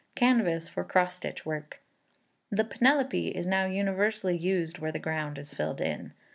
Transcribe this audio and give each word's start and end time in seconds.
Canvas 0.15 0.67
for 0.67 0.83
Cross 0.83 1.17
stitch 1.17 1.45
Work. 1.45 1.79
The 2.49 2.63
Penelope 2.63 3.27
is 3.37 3.45
now 3.45 3.67
universally 3.67 4.35
used 4.35 4.79
where 4.79 4.91
the 4.91 4.97
ground 4.97 5.37
is 5.37 5.53
filled 5.53 5.79
in. 5.79 6.13